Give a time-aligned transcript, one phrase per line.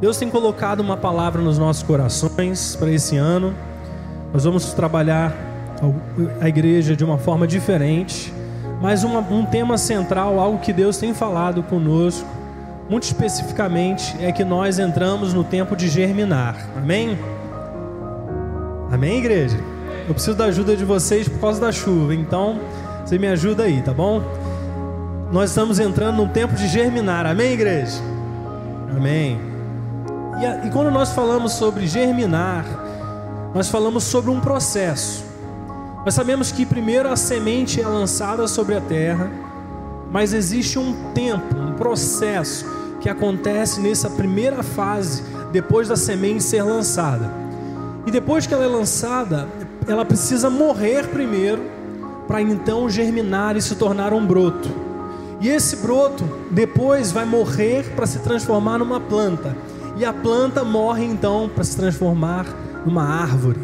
[0.00, 3.52] Deus tem colocado uma palavra nos nossos corações para esse ano.
[4.32, 5.34] Nós vamos trabalhar
[6.40, 8.32] a igreja de uma forma diferente,
[8.80, 12.28] mas uma, um tema central, algo que Deus tem falado conosco,
[12.88, 16.56] muito especificamente, é que nós entramos no tempo de germinar.
[16.76, 17.18] Amém?
[18.92, 19.58] Amém, igreja?
[20.06, 22.60] Eu preciso da ajuda de vocês por causa da chuva, então
[23.04, 24.22] você me ajuda aí, tá bom?
[25.32, 27.26] Nós estamos entrando no tempo de germinar.
[27.26, 28.00] Amém, igreja?
[28.96, 29.47] Amém.
[30.40, 32.64] E, a, e quando nós falamos sobre germinar,
[33.52, 35.24] nós falamos sobre um processo.
[36.04, 39.30] Nós sabemos que primeiro a semente é lançada sobre a terra,
[40.12, 42.64] mas existe um tempo, um processo
[43.00, 47.30] que acontece nessa primeira fase, depois da semente ser lançada.
[48.06, 49.48] E depois que ela é lançada,
[49.88, 51.62] ela precisa morrer primeiro,
[52.28, 54.70] para então germinar e se tornar um broto.
[55.40, 59.56] E esse broto depois vai morrer para se transformar numa planta
[59.98, 62.46] e a planta morre então para se transformar
[62.86, 63.58] numa árvore.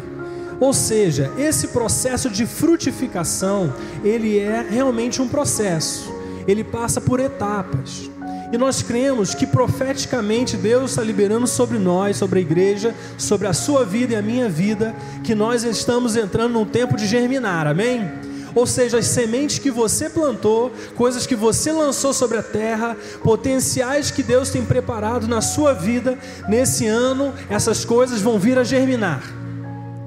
[0.59, 6.13] Ou seja, esse processo de frutificação, ele é realmente um processo.
[6.47, 8.09] Ele passa por etapas.
[8.51, 13.53] E nós cremos que profeticamente Deus está liberando sobre nós, sobre a igreja, sobre a
[13.53, 17.67] sua vida e a minha vida, que nós estamos entrando num tempo de germinar.
[17.67, 18.09] Amém?
[18.55, 24.09] Ou seja, as sementes que você plantou, coisas que você lançou sobre a terra, potenciais
[24.09, 26.17] que Deus tem preparado na sua vida,
[26.47, 29.21] nesse ano, essas coisas vão vir a germinar.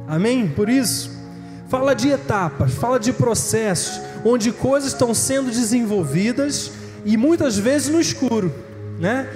[0.09, 0.49] Amém?
[0.49, 1.11] Por isso,
[1.69, 6.73] fala de etapas, fala de processos, onde coisas estão sendo desenvolvidas
[7.05, 8.53] e muitas vezes no escuro,
[8.99, 9.29] né?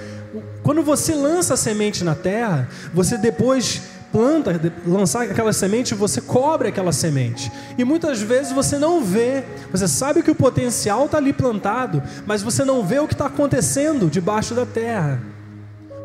[0.63, 3.81] Quando você lança a semente na terra, você depois
[4.13, 7.51] planta, lançar aquela semente, você cobre aquela semente.
[7.75, 12.43] E muitas vezes você não vê, você sabe que o potencial está ali plantado, mas
[12.43, 15.19] você não vê o que está acontecendo debaixo da terra.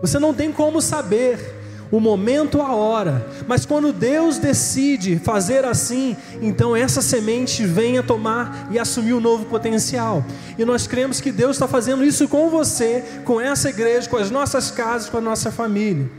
[0.00, 1.58] Você não tem como saber
[1.90, 3.26] o momento, a hora.
[3.46, 9.20] Mas quando Deus decide fazer assim, então essa semente vem a tomar e assumir um
[9.20, 10.24] novo potencial.
[10.58, 14.30] E nós cremos que Deus está fazendo isso com você, com essa igreja, com as
[14.30, 16.17] nossas casas, com a nossa família.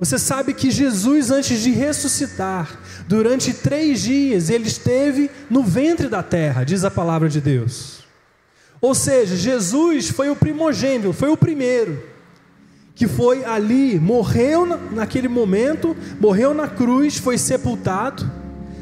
[0.00, 6.22] Você sabe que Jesus, antes de ressuscitar, durante três dias, ele esteve no ventre da
[6.22, 8.00] terra, diz a palavra de Deus.
[8.80, 12.02] Ou seja, Jesus foi o primogênito, foi o primeiro,
[12.94, 18.28] que foi ali, morreu naquele momento, morreu na cruz, foi sepultado,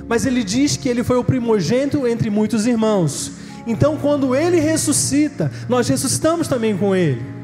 [0.07, 3.33] mas ele diz que ele foi o primogênito entre muitos irmãos.
[3.67, 7.38] Então, quando ele ressuscita, nós ressuscitamos também com ele.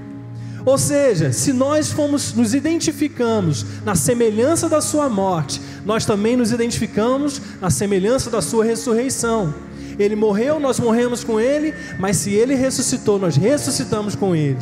[0.64, 6.52] Ou seja, se nós fomos nos identificamos na semelhança da sua morte, nós também nos
[6.52, 9.54] identificamos na semelhança da sua ressurreição.
[9.98, 14.58] Ele morreu, nós morremos com ele, mas se ele ressuscitou, nós ressuscitamos com ele.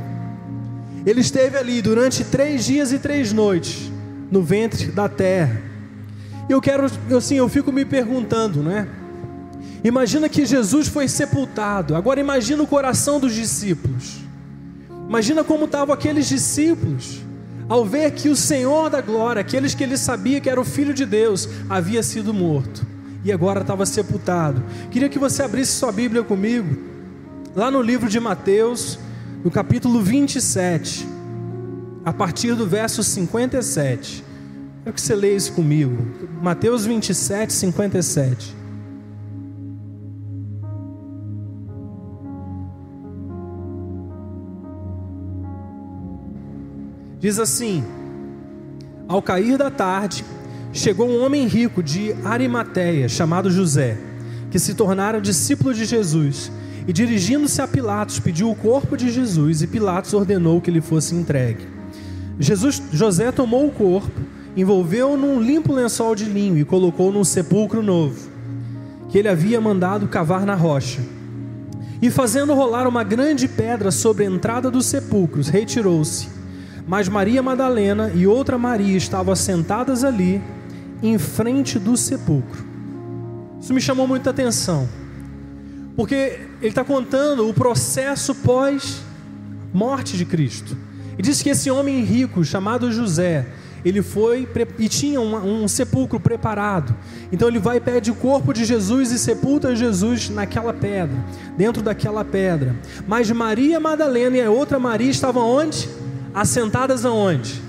[1.07, 3.91] Ele esteve ali durante três dias e três noites
[4.31, 5.63] no ventre da terra.
[6.49, 6.87] Eu quero,
[7.17, 8.89] assim, eu fico me perguntando, né?
[9.84, 11.95] Imagina que Jesus foi sepultado.
[11.95, 14.22] Agora imagina o coração dos discípulos.
[15.09, 17.21] Imagina como estavam aqueles discípulos
[17.69, 20.93] ao ver que o Senhor da glória, aqueles que ele sabia que era o Filho
[20.93, 22.87] de Deus, havia sido morto
[23.25, 24.63] e agora estava sepultado.
[24.91, 26.77] Queria que você abrisse sua Bíblia comigo,
[27.55, 28.99] lá no livro de Mateus,
[29.45, 31.07] no capítulo 27,
[32.05, 34.25] a partir do verso 57.
[34.83, 36.07] Quero que você leia isso comigo.
[36.43, 38.62] Mateus 27, 57.
[47.22, 47.84] Diz assim:
[49.06, 50.25] Ao cair da tarde,
[50.72, 53.97] chegou um homem rico de Arimateia, chamado José,
[54.50, 56.50] que se tornara discípulo de Jesus,
[56.84, 61.15] e dirigindo-se a Pilatos, pediu o corpo de Jesus, e Pilatos ordenou que lhe fosse
[61.15, 61.65] entregue.
[62.41, 64.21] Jesus, José tomou o corpo,
[64.56, 68.19] envolveu-o num limpo lençol de linho e colocou num sepulcro novo,
[69.10, 71.00] que ele havia mandado cavar na rocha.
[72.03, 76.41] E fazendo rolar uma grande pedra sobre a entrada dos sepulcros, retirou-se
[76.87, 80.41] mas Maria Madalena e outra Maria estavam sentadas ali,
[81.03, 82.65] em frente do sepulcro.
[83.60, 84.89] Isso me chamou muita atenção,
[85.97, 90.77] porque ele está contando o processo pós-morte de Cristo.
[91.18, 93.47] E diz que esse homem rico, chamado José,
[93.84, 94.48] ele foi
[94.78, 96.95] e tinha um, um, sepulcro preparado.
[97.33, 101.16] Então ele vai e pede o corpo de Jesus e sepulta Jesus naquela pedra,
[101.57, 102.77] dentro daquela pedra.
[103.07, 105.89] Mas Maria Madalena e a outra Maria estavam onde?
[106.34, 107.61] Assentadas aonde?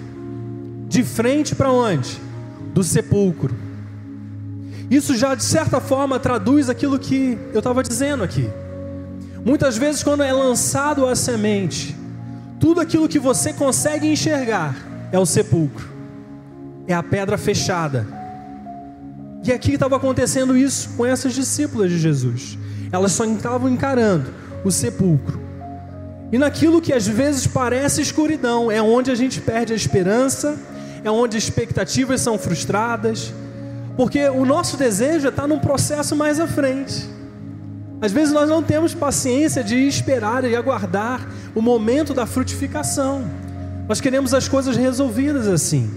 [0.88, 2.20] De frente para onde?
[2.74, 3.56] Do sepulcro.
[4.90, 8.50] Isso já de certa forma traduz aquilo que eu estava dizendo aqui.
[9.46, 11.96] Muitas vezes, quando é lançado a semente,
[12.60, 14.76] tudo aquilo que você consegue enxergar
[15.12, 15.86] é o sepulcro,
[16.88, 18.08] é a pedra fechada.
[19.44, 22.58] E aqui estava acontecendo isso com essas discípulas de Jesus.
[22.92, 24.30] Elas só estavam encarando
[24.64, 25.42] o sepulcro.
[26.34, 30.58] E naquilo que às vezes parece escuridão, é onde a gente perde a esperança,
[31.04, 33.32] é onde expectativas são frustradas,
[33.96, 37.08] porque o nosso desejo estar num processo mais à frente.
[38.02, 43.30] Às vezes nós não temos paciência de esperar e aguardar o momento da frutificação.
[43.88, 45.88] Nós queremos as coisas resolvidas assim.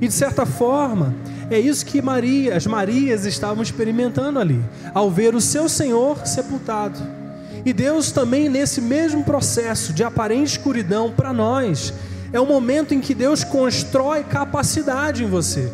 [0.00, 1.14] E de certa forma,
[1.50, 4.64] é isso que Maria, as Marias estavam experimentando ali,
[4.94, 7.23] ao ver o seu Senhor sepultado.
[7.64, 11.94] E Deus também nesse mesmo processo de aparente escuridão para nós,
[12.32, 15.72] é o momento em que Deus constrói capacidade em você.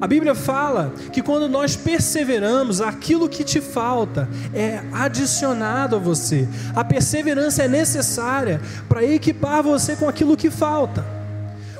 [0.00, 6.48] A Bíblia fala que quando nós perseveramos, aquilo que te falta é adicionado a você.
[6.74, 11.04] A perseverança é necessária para equipar você com aquilo que falta.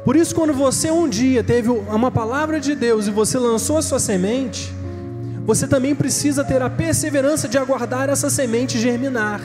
[0.04, 3.82] Por isso, quando você um dia teve uma palavra de Deus e você lançou a
[3.82, 4.72] sua semente,
[5.44, 9.40] você também precisa ter a perseverança de aguardar essa semente germinar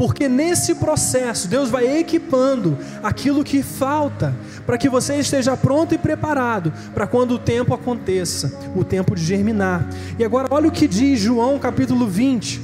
[0.00, 4.34] porque nesse processo Deus vai equipando aquilo que falta
[4.64, 9.22] para que você esteja pronto e preparado para quando o tempo aconteça, o tempo de
[9.22, 9.86] germinar.
[10.18, 12.62] E agora olha o que diz João capítulo 20,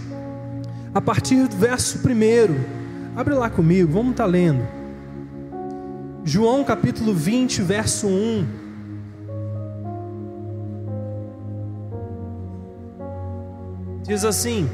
[0.95, 2.55] a partir do verso 1.
[3.15, 4.67] Abre lá comigo, vamos estar tá lendo.
[6.25, 8.66] João capítulo 20, verso 1.
[14.07, 14.69] Diz assim: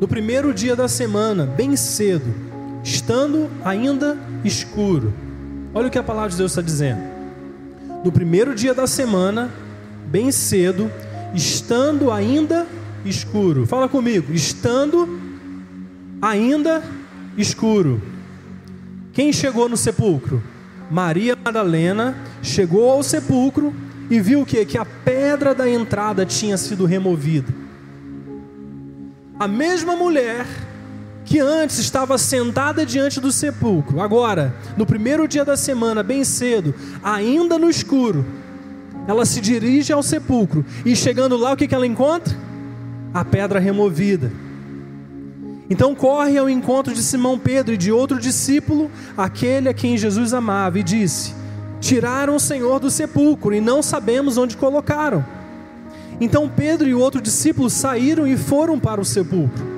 [0.00, 2.34] no primeiro dia da semana, bem cedo,
[2.82, 5.12] estando ainda escuro.
[5.74, 7.02] Olha o que a palavra de Deus está dizendo.
[8.02, 9.50] No primeiro dia da semana,
[10.06, 10.90] bem cedo,
[11.34, 12.66] estando ainda
[13.04, 13.66] escuro.
[13.66, 15.20] Fala comigo, estando
[16.22, 16.82] ainda
[17.36, 18.00] escuro.
[19.12, 20.42] Quem chegou no sepulcro?
[20.90, 23.72] Maria Madalena chegou ao sepulcro
[24.08, 24.64] e viu o que?
[24.64, 27.63] Que a pedra da entrada tinha sido removida
[29.38, 30.46] a mesma mulher
[31.24, 36.74] que antes estava sentada diante do sepulcro, agora, no primeiro dia da semana, bem cedo,
[37.02, 38.24] ainda no escuro,
[39.08, 42.36] ela se dirige ao sepulcro e chegando lá, o que, ela encontra?
[43.12, 44.30] A pedra removida.
[45.68, 50.34] Então corre ao encontro de Simão Pedro e de outro discípulo, aquele a quem Jesus
[50.34, 51.34] amava, e disse:
[51.80, 55.24] Tiraram o Senhor do sepulcro e não sabemos onde colocaram.
[56.20, 59.74] Então Pedro e o outro discípulo saíram e foram para o sepulcro.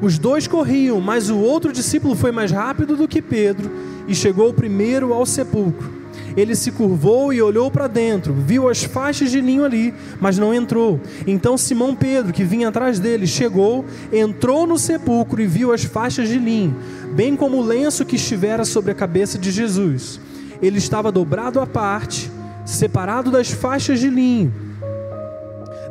[0.00, 3.70] Os dois corriam, mas o outro discípulo foi mais rápido do que Pedro
[4.06, 5.98] e chegou primeiro ao sepulcro.
[6.36, 10.54] Ele se curvou e olhou para dentro, viu as faixas de linho ali, mas não
[10.54, 11.00] entrou.
[11.26, 16.28] Então Simão Pedro, que vinha atrás dele, chegou, entrou no sepulcro e viu as faixas
[16.28, 16.76] de linho,
[17.12, 20.20] bem como o lenço que estivera sobre a cabeça de Jesus.
[20.62, 22.30] Ele estava dobrado à parte,
[22.64, 24.67] separado das faixas de linho.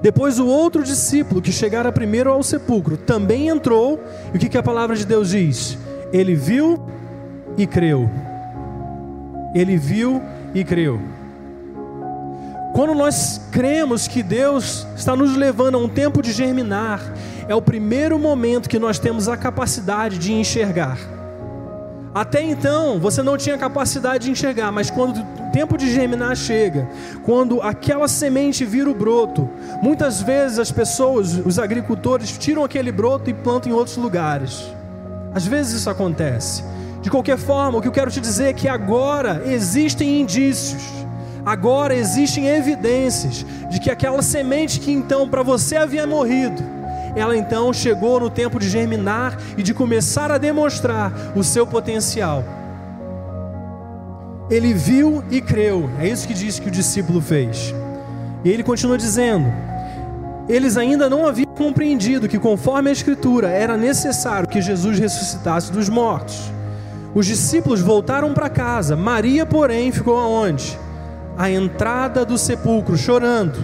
[0.02, 4.00] Depois o outro discípulo que chegara primeiro ao sepulcro também entrou,
[4.34, 5.78] e o que, que a palavra de Deus diz?
[6.14, 6.80] Ele viu
[7.58, 8.10] e creu.
[9.56, 10.22] Ele viu
[10.54, 11.00] e creu.
[12.74, 17.02] Quando nós cremos que Deus está nos levando a um tempo de germinar,
[17.48, 21.00] é o primeiro momento que nós temos a capacidade de enxergar.
[22.14, 25.26] Até então, você não tinha capacidade de enxergar, mas quando
[25.58, 26.88] tempo de germinar chega,
[27.24, 29.50] quando aquela semente vira o broto,
[29.82, 34.72] muitas vezes as pessoas, os agricultores, tiram aquele broto e plantam em outros lugares.
[35.34, 36.64] Às vezes isso acontece.
[37.02, 40.84] De qualquer forma, o que eu quero te dizer é que agora existem indícios,
[41.44, 46.62] agora existem evidências de que aquela semente que então para você havia morrido,
[47.16, 52.44] ela então chegou no tempo de germinar e de começar a demonstrar o seu potencial.
[54.50, 57.74] Ele viu e creu, é isso que diz que o discípulo fez.
[58.46, 59.52] E ele continua dizendo:
[60.48, 65.90] eles ainda não haviam compreendido que, conforme a Escritura, era necessário que Jesus ressuscitasse dos
[65.90, 66.50] mortos.
[67.14, 70.80] Os discípulos voltaram para casa, Maria, porém, ficou aonde?
[71.38, 73.58] À entrada do sepulcro, chorando.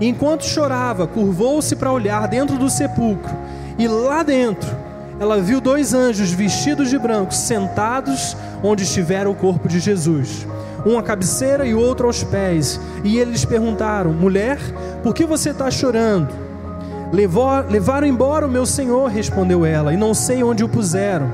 [0.00, 3.32] Enquanto chorava, curvou-se para olhar dentro do sepulcro,
[3.78, 4.83] e lá dentro
[5.18, 10.46] ela viu dois anjos vestidos de branco sentados onde estivera o corpo de Jesus,
[10.84, 12.80] um à cabeceira e outro aos pés.
[13.04, 14.58] E eles perguntaram: Mulher,
[15.02, 16.28] por que você está chorando?
[17.12, 21.30] Levou, levaram embora o meu senhor, respondeu ela, e não sei onde o puseram.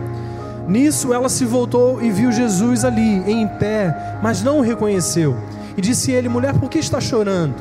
[0.68, 5.37] Nisso ela se voltou e viu Jesus ali, em pé, mas não o reconheceu.
[5.76, 7.54] E disse ele: Mulher, por que está chorando?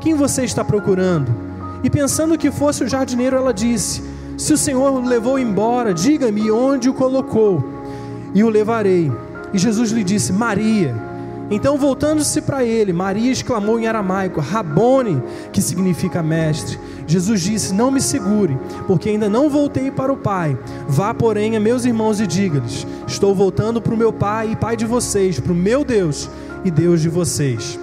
[0.00, 1.32] Quem você está procurando?
[1.84, 4.11] E pensando que fosse o jardineiro, ela disse:
[4.42, 7.62] Se o Senhor o levou embora, diga-me onde o colocou.
[8.34, 9.12] e o levarei.
[9.52, 10.96] E Jesus lhe disse: Maria.
[11.48, 15.22] Então, voltando-se para ele, Maria exclamou em aramaico: Rabone,
[15.52, 16.76] que significa mestre.
[17.06, 18.58] Jesus disse: Não me segure,
[18.88, 20.58] porque ainda não voltei para o Pai.
[20.88, 24.76] Vá, porém, a meus irmãos e diga-lhes: Estou voltando para o meu Pai e Pai
[24.76, 26.28] de vocês, para o meu Deus
[26.64, 27.78] e Deus de vocês.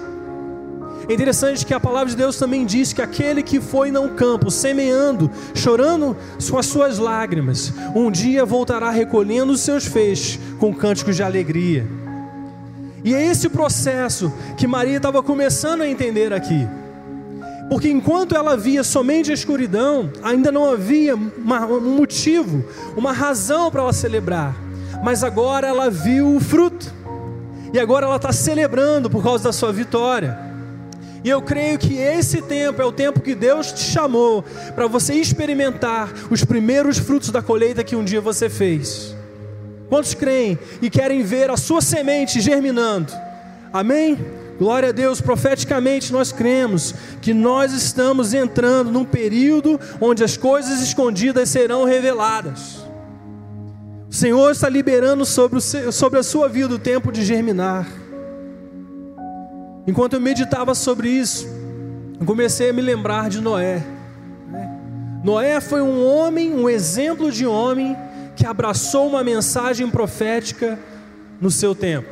[1.10, 4.48] É interessante que a palavra de Deus também diz que aquele que foi no campo,
[4.48, 6.16] semeando, chorando
[6.48, 11.84] com as suas lágrimas, um dia voltará recolhendo os seus feixes com cânticos de alegria.
[13.02, 16.64] E é esse processo que Maria estava começando a entender aqui.
[17.68, 22.64] Porque enquanto ela via somente a escuridão, ainda não havia uma, um motivo,
[22.96, 24.54] uma razão para ela celebrar.
[25.02, 26.86] Mas agora ela viu o fruto.
[27.72, 30.49] E agora ela está celebrando por causa da sua vitória.
[31.22, 34.42] E eu creio que esse tempo é o tempo que Deus te chamou
[34.74, 39.14] para você experimentar os primeiros frutos da colheita que um dia você fez.
[39.88, 43.12] Quantos creem e querem ver a sua semente germinando?
[43.72, 44.16] Amém?
[44.58, 50.80] Glória a Deus, profeticamente nós cremos que nós estamos entrando num período onde as coisas
[50.80, 52.80] escondidas serão reveladas.
[54.08, 57.86] O Senhor está liberando sobre, sobre a sua vida o tempo de germinar.
[59.90, 61.48] Enquanto eu meditava sobre isso,
[62.20, 63.84] eu comecei a me lembrar de Noé.
[64.46, 64.70] Né?
[65.24, 67.96] Noé foi um homem, um exemplo de homem
[68.36, 70.78] que abraçou uma mensagem profética
[71.40, 72.08] no seu tempo.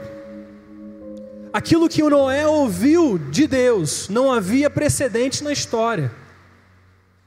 [1.53, 6.11] Aquilo que o Noé ouviu de Deus não havia precedente na história.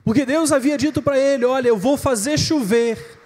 [0.03, 3.20] Porque Deus havia dito para ele: Olha, eu vou fazer chover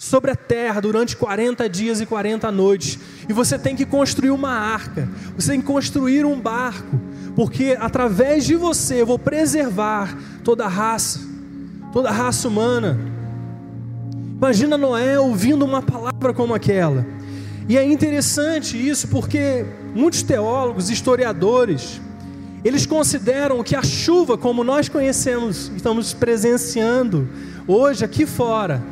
[0.00, 2.98] sobre a terra durante 40 dias e 40 noites.
[3.28, 6.98] E você tem que construir uma arca, você tem que construir um barco,
[7.36, 11.20] porque através de você eu vou preservar toda a raça,
[11.92, 12.98] toda a raça humana.
[14.38, 17.06] Imagina Noé ouvindo uma palavra como aquela.
[17.68, 22.00] E é interessante isso porque muitos teólogos, historiadores,
[22.64, 27.28] eles consideram que a chuva, como nós conhecemos, estamos presenciando
[27.68, 28.82] hoje aqui fora,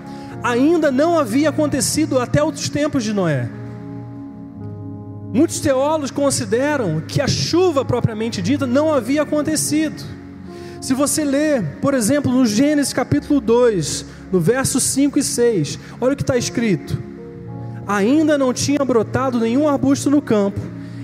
[0.43, 3.49] ainda não havia acontecido até os tempos de Noé.
[5.33, 10.03] Muitos teólogos consideram que a chuva propriamente dita não havia acontecido.
[10.81, 16.15] Se você ler, por exemplo, no Gênesis capítulo 2, no verso 5 e 6, olha
[16.15, 16.97] o que está escrito:
[17.87, 20.61] Ainda não tinha brotado nenhum arbusto no campo,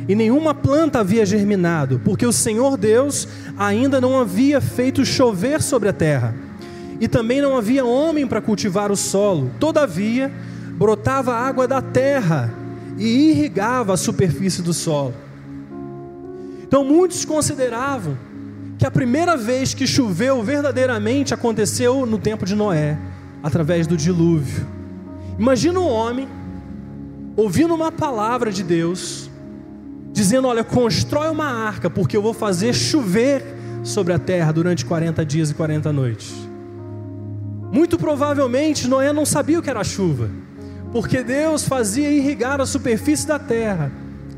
[0.09, 5.89] e nenhuma planta havia germinado, porque o Senhor Deus ainda não havia feito chover sobre
[5.89, 6.35] a terra
[7.01, 9.51] e também não havia homem para cultivar o solo.
[9.59, 10.33] Todavia,
[10.73, 12.53] brotava água da terra
[12.97, 15.15] e irrigava a superfície do solo.
[16.63, 18.17] Então, muitos consideravam
[18.79, 22.99] que a primeira vez que choveu verdadeiramente aconteceu no tempo de Noé,
[23.43, 24.67] através do dilúvio.
[25.39, 26.29] Imagina um homem
[27.37, 29.31] ouvindo uma palavra de Deus,
[30.13, 33.45] dizendo: Olha, constrói uma arca, porque eu vou fazer chover
[33.83, 36.33] sobre a terra durante 40 dias e 40 noites.
[37.75, 40.31] Muito provavelmente Noé não sabia o que era chuva,
[40.93, 43.91] porque Deus fazia irrigar a superfície da terra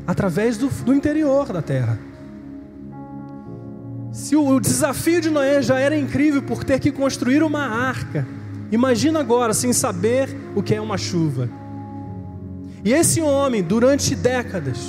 [0.07, 1.99] através do, do interior da terra.
[4.11, 8.27] Se o, o desafio de Noé já era incrível por ter que construir uma arca,
[8.71, 11.47] imagina agora sem saber o que é uma chuva.
[12.83, 14.79] E esse homem, durante décadas,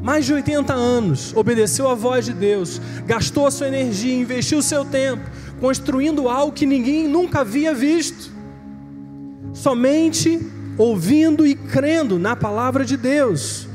[0.00, 4.62] mais de 80 anos, obedeceu a voz de Deus, gastou a sua energia, investiu o
[4.62, 5.28] seu tempo,
[5.60, 8.32] construindo algo que ninguém nunca havia visto.
[9.52, 10.40] Somente
[10.78, 13.68] ouvindo e crendo na palavra de Deus.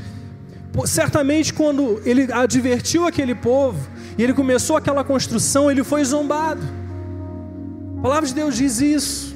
[0.86, 3.88] Certamente, quando ele advertiu aquele povo
[4.18, 6.62] e ele começou aquela construção, ele foi zombado.
[8.00, 9.36] A palavra de Deus diz isso: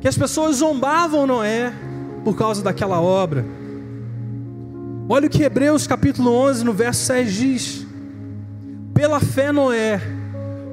[0.00, 1.72] que as pessoas zombavam Noé
[2.24, 3.44] por causa daquela obra.
[5.08, 7.86] Olha o que Hebreus capítulo 11, no verso 6 diz:
[8.94, 10.19] Pela fé, Noé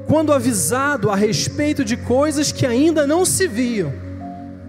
[0.07, 3.91] quando avisado a respeito de coisas que ainda não se viam,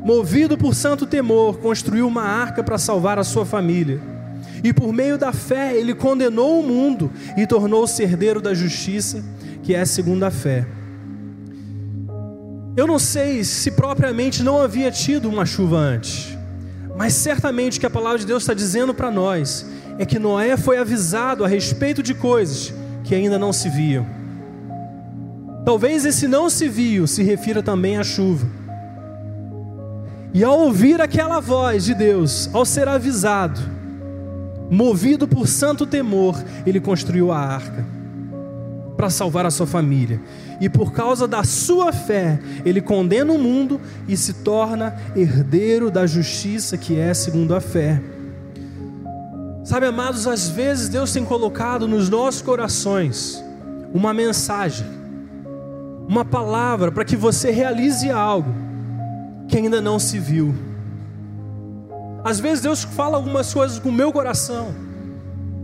[0.00, 4.00] movido por santo temor, construiu uma arca para salvar a sua família.
[4.64, 9.24] E por meio da fé, ele condenou o mundo e tornou-se herdeiro da justiça,
[9.62, 10.66] que é segundo a fé.
[12.76, 16.36] Eu não sei se propriamente não havia tido uma chuva antes,
[16.96, 19.64] mas certamente o que a palavra de Deus está dizendo para nós
[19.98, 22.72] é que Noé foi avisado a respeito de coisas
[23.04, 24.17] que ainda não se viam.
[25.68, 28.46] Talvez esse não se viu se refira também à chuva.
[30.32, 33.60] E ao ouvir aquela voz de Deus, ao ser avisado,
[34.70, 37.84] movido por santo temor, ele construiu a arca
[38.96, 40.18] para salvar a sua família.
[40.58, 46.06] E por causa da sua fé, ele condena o mundo e se torna herdeiro da
[46.06, 48.00] justiça que é segundo a fé.
[49.64, 53.44] Sabe, amados, às vezes Deus tem colocado nos nossos corações
[53.92, 54.97] uma mensagem,
[56.08, 58.50] uma palavra para que você realize algo
[59.46, 60.54] que ainda não se viu.
[62.24, 64.74] Às vezes Deus fala algumas coisas com o meu coração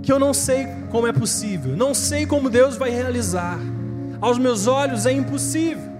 [0.03, 3.59] que eu não sei como é possível, não sei como Deus vai realizar.
[4.21, 5.95] Aos meus olhos é impossível.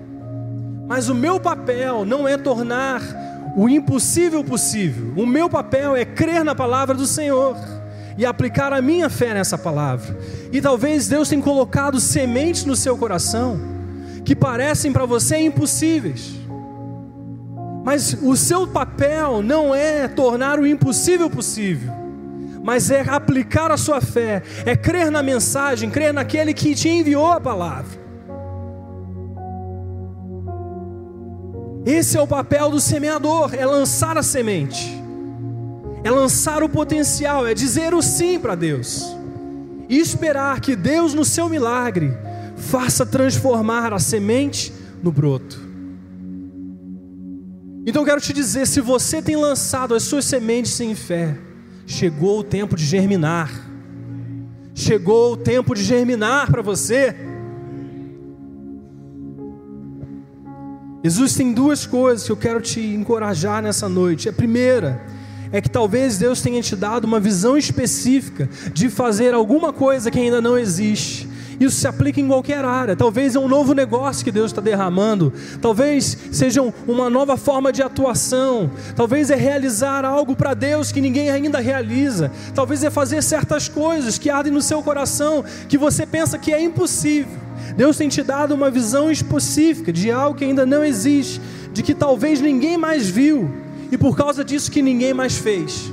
[0.87, 3.01] Mas o meu papel não é tornar
[3.57, 5.15] o impossível possível.
[5.17, 7.57] O meu papel é crer na palavra do Senhor
[8.19, 10.19] e aplicar a minha fé nessa palavra.
[10.53, 13.59] E talvez Deus tenha colocado sementes no seu coração
[14.25, 16.35] que parecem para você impossíveis.
[17.85, 21.93] Mas o seu papel não é tornar o impossível possível,
[22.63, 27.31] mas é aplicar a sua fé, é crer na mensagem, crer naquele que te enviou
[27.31, 28.05] a palavra.
[31.85, 35.05] Esse é o papel do semeador, é lançar a semente
[36.05, 39.17] é lançar o potencial, é dizer o sim para Deus
[39.89, 42.15] e esperar que Deus, no seu milagre,
[42.65, 45.61] faça transformar a semente no broto.
[47.87, 51.37] Então quero te dizer: se você tem lançado as suas sementes sem fé,
[51.87, 53.53] chegou o tempo de germinar.
[54.75, 57.15] Chegou o tempo de germinar para você.
[61.05, 64.29] Existem duas coisas que eu quero te encorajar nessa noite.
[64.29, 65.05] A primeira
[65.53, 70.19] é que talvez Deus tenha te dado uma visão específica de fazer alguma coisa que
[70.19, 71.29] ainda não existe.
[71.65, 72.95] Isso se aplica em qualquer área.
[72.95, 75.33] Talvez é um novo negócio que Deus está derramando.
[75.61, 78.71] Talvez seja uma nova forma de atuação.
[78.95, 82.31] Talvez é realizar algo para Deus que ninguém ainda realiza.
[82.55, 86.61] Talvez é fazer certas coisas que ardem no seu coração que você pensa que é
[86.63, 87.33] impossível.
[87.77, 91.41] Deus tem te dado uma visão específica de algo que ainda não existe,
[91.73, 93.51] de que talvez ninguém mais viu
[93.91, 95.91] e por causa disso que ninguém mais fez.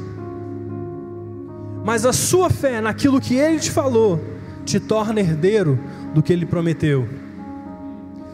[1.84, 4.20] Mas a sua fé naquilo que ele te falou
[4.66, 5.80] te torna herdeiro
[6.14, 7.08] do que ele prometeu.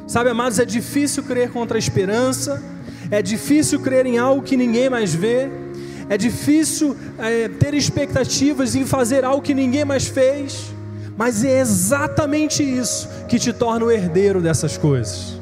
[0.08, 2.64] Sabe, amados, é difícil crer contra a esperança,
[3.12, 5.50] é difícil crer em algo que ninguém mais vê,
[6.10, 10.74] é difícil é, ter expectativas em fazer algo que ninguém mais fez,
[11.18, 15.38] mas é exatamente isso que te torna o herdeiro dessas coisas.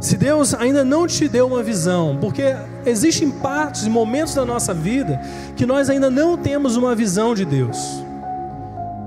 [0.00, 4.74] Se Deus ainda não te deu uma visão, porque existem partes e momentos da nossa
[4.74, 5.18] vida
[5.56, 8.03] que nós ainda não temos uma visão de Deus.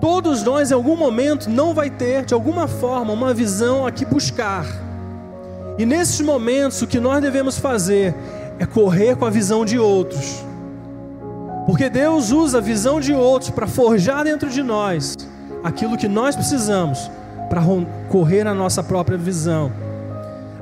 [0.09, 4.05] Todos nós em algum momento não vai ter de alguma forma uma visão a que
[4.05, 4.65] buscar.
[5.77, 8.15] E nesses momentos o que nós devemos fazer
[8.57, 10.45] é correr com a visão de outros.
[11.65, 15.13] Porque Deus usa a visão de outros para forjar dentro de nós
[15.61, 17.11] aquilo que nós precisamos
[17.49, 17.61] para
[18.07, 19.73] correr a nossa própria visão.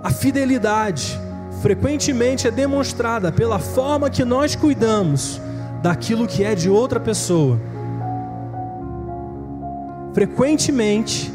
[0.04, 1.20] A fidelidade
[1.62, 5.40] frequentemente é demonstrada pela forma que nós cuidamos
[5.84, 7.60] daquilo que é de outra pessoa.
[10.16, 11.30] Frequentemente,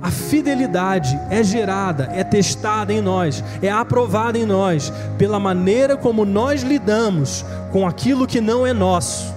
[0.00, 6.24] a fidelidade é gerada, é testada em nós, é aprovada em nós, pela maneira como
[6.24, 9.34] nós lidamos com aquilo que não é nosso.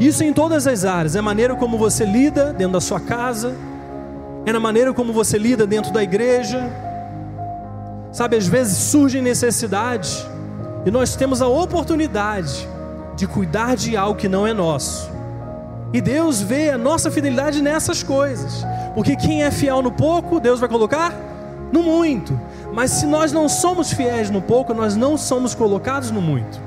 [0.00, 3.54] Isso em todas as áreas, é a maneira como você lida dentro da sua casa,
[4.46, 6.62] é na maneira como você lida dentro da igreja.
[8.10, 10.26] Sabe, às vezes surgem necessidades
[10.86, 12.66] e nós temos a oportunidade
[13.16, 15.17] de cuidar de algo que não é nosso.
[15.92, 20.60] E Deus vê a nossa fidelidade nessas coisas, porque quem é fiel no pouco, Deus
[20.60, 21.14] vai colocar
[21.72, 22.38] no muito.
[22.72, 26.60] Mas se nós não somos fiéis no pouco, nós não somos colocados no muito.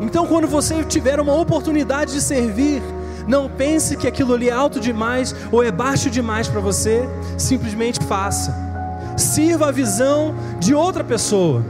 [0.00, 2.82] Então, quando você tiver uma oportunidade de servir,
[3.26, 8.02] não pense que aquilo ali é alto demais ou é baixo demais para você, simplesmente
[8.04, 8.54] faça.
[9.16, 11.64] Sirva a visão de outra pessoa.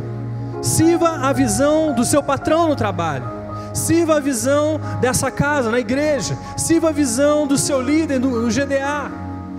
[0.63, 3.44] Sirva a visão do seu patrão no trabalho.
[3.75, 6.39] Sirva a visão dessa casa, na igreja.
[6.57, 9.11] Sirva a visão do seu líder no GDA.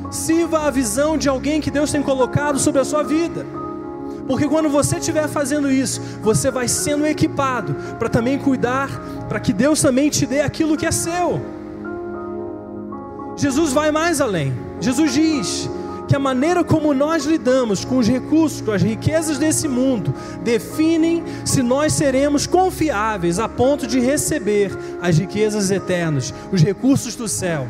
[0.10, 3.46] Sirva a visão de alguém que Deus tem colocado sobre a sua vida.
[4.28, 8.90] Porque quando você estiver fazendo isso, você vai sendo equipado para também cuidar,
[9.30, 11.42] para que Deus também te dê aquilo que é seu.
[13.36, 14.54] Jesus vai mais além.
[14.80, 15.70] Jesus diz
[16.08, 20.14] que a maneira como nós lidamos com os recursos, com as riquezas desse mundo,
[20.44, 27.28] definem se nós seremos confiáveis a ponto de receber as riquezas eternas, os recursos do
[27.28, 27.68] céu.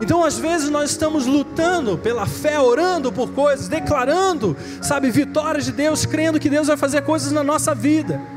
[0.00, 5.72] Então, às vezes, nós estamos lutando pela fé, orando por coisas, declarando, sabe, vitórias de
[5.72, 8.35] Deus, crendo que Deus vai fazer coisas na nossa vida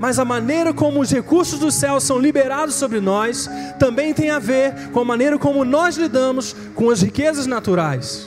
[0.00, 4.38] mas a maneira como os recursos do céu são liberados sobre nós também tem a
[4.38, 8.26] ver com a maneira como nós lidamos com as riquezas naturais.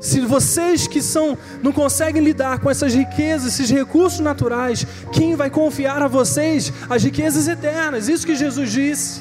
[0.00, 5.48] Se vocês que são não conseguem lidar com essas riquezas, esses recursos naturais, quem vai
[5.48, 8.08] confiar a vocês as riquezas eternas?
[8.08, 9.20] Isso que Jesus disse.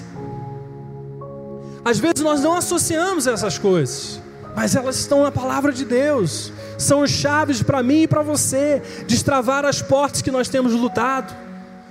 [1.86, 4.20] Às vezes nós não associamos essas coisas,
[4.56, 6.52] mas elas estão na palavra de Deus.
[6.80, 11.49] São chaves para mim e para você destravar as portas que nós temos lutado,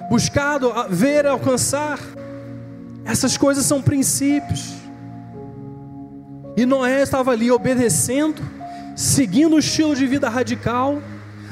[0.08, 1.98] buscado ver alcançar.
[3.04, 4.74] Essas coisas são princípios.
[6.56, 8.42] E Noé estava ali obedecendo
[8.98, 11.00] seguindo um estilo de vida radical,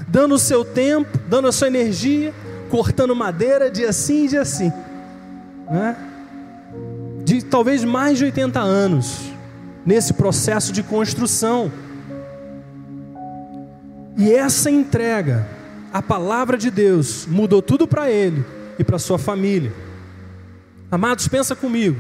[0.09, 2.35] dando o seu tempo, dando a sua energia,
[2.69, 4.73] cortando madeira dia sim e dia sim,
[5.71, 5.97] né?
[7.25, 9.31] de talvez mais de 80 anos
[9.85, 11.71] nesse processo de construção.
[14.17, 15.47] E essa entrega,
[15.97, 18.45] a palavra de Deus, mudou tudo para ele
[18.79, 19.73] e para sua família.
[20.91, 21.97] Amados, pensa comigo.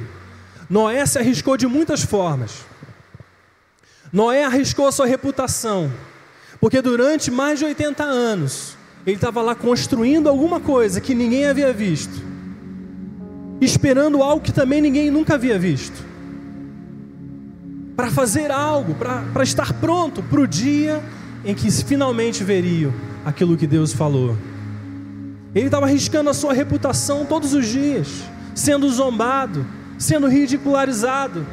[0.69, 2.67] Noé se arriscou de muitas formas.
[4.13, 5.91] Noé arriscou a sua reputação,
[6.61, 11.73] porque durante mais de 80 anos ele estava lá construindo alguma coisa que ninguém havia
[11.73, 12.23] visto,
[13.63, 16.05] esperando algo que também ninguém nunca havia visto,
[17.97, 21.03] para fazer algo, para estar pronto para o dia
[21.47, 22.93] em que finalmente veriam
[23.27, 24.37] aquilo que Deus falou.
[25.53, 28.23] Ele estava arriscando a sua reputação todos os dias,
[28.55, 29.67] sendo zombado,
[29.99, 31.45] sendo ridicularizado,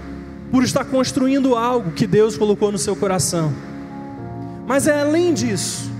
[0.52, 3.52] por estar construindo algo que Deus colocou no seu coração.
[4.68, 5.92] Mas é além disso,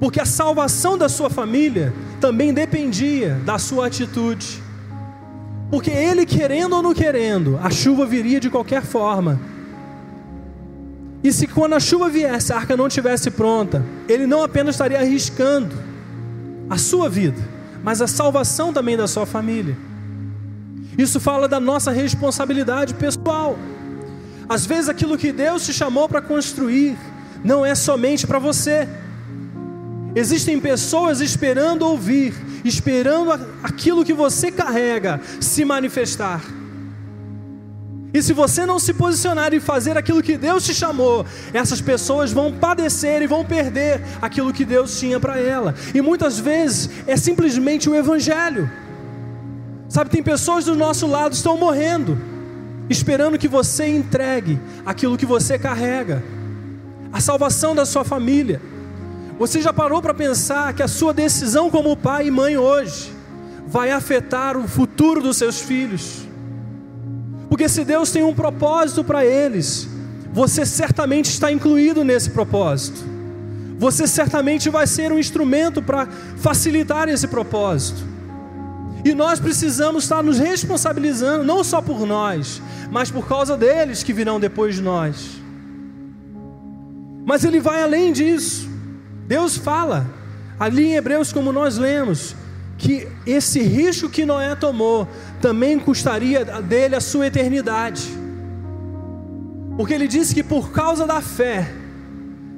[0.00, 4.60] porque a salvação da sua família também dependia da sua atitude.
[5.70, 9.40] Porque ele, querendo ou não querendo, a chuva viria de qualquer forma.
[11.22, 14.98] E se quando a chuva viesse, a arca não estivesse pronta, ele não apenas estaria
[14.98, 15.76] arriscando
[16.70, 17.40] a sua vida,
[17.82, 19.76] mas a salvação também da sua família.
[20.96, 23.58] Isso fala da nossa responsabilidade pessoal.
[24.48, 26.96] Às vezes aquilo que Deus te chamou para construir
[27.44, 28.88] não é somente para você.
[30.14, 36.42] Existem pessoas esperando ouvir, esperando aquilo que você carrega se manifestar.
[38.18, 42.32] E se você não se posicionar e fazer aquilo que Deus te chamou, essas pessoas
[42.32, 45.72] vão padecer e vão perder aquilo que Deus tinha para ela.
[45.94, 48.68] E muitas vezes é simplesmente o Evangelho.
[49.88, 52.18] Sabe, tem pessoas do nosso lado que estão morrendo,
[52.90, 56.20] esperando que você entregue aquilo que você carrega,
[57.12, 58.60] a salvação da sua família.
[59.38, 63.12] Você já parou para pensar que a sua decisão como pai e mãe hoje
[63.64, 66.27] vai afetar o futuro dos seus filhos?
[67.58, 69.88] Porque se Deus tem um propósito para eles,
[70.32, 73.04] você certamente está incluído nesse propósito.
[73.76, 78.00] Você certamente vai ser um instrumento para facilitar esse propósito.
[79.04, 84.12] E nós precisamos estar nos responsabilizando, não só por nós, mas por causa deles que
[84.12, 85.28] virão depois de nós.
[87.26, 88.70] Mas ele vai além disso.
[89.26, 90.06] Deus fala,
[90.60, 92.36] ali em Hebreus, como nós lemos,
[92.78, 95.06] que esse risco que Noé tomou
[95.40, 98.08] também custaria dele a sua eternidade.
[99.76, 101.68] Porque ele disse que por causa da fé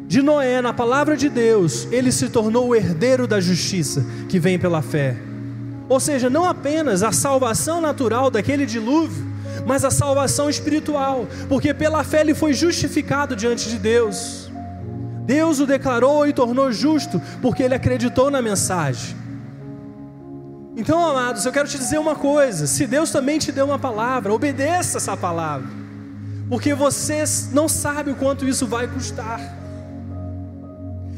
[0.06, 4.58] de Noé na palavra de Deus, ele se tornou o herdeiro da justiça que vem
[4.58, 5.16] pela fé.
[5.88, 9.24] Ou seja, não apenas a salvação natural daquele dilúvio,
[9.66, 14.50] mas a salvação espiritual, porque pela fé ele foi justificado diante de Deus.
[15.24, 19.19] Deus o declarou e tornou justo, porque ele acreditou na mensagem.
[20.76, 24.32] Então, amados, eu quero te dizer uma coisa: se Deus também te deu uma palavra,
[24.32, 25.68] obedeça essa palavra,
[26.48, 29.40] porque você não sabe o quanto isso vai custar.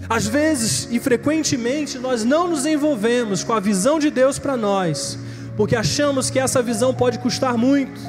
[0.08, 5.18] Às vezes e frequentemente nós não nos envolvemos com a visão de Deus para nós,
[5.56, 8.00] porque achamos que essa visão pode custar muito.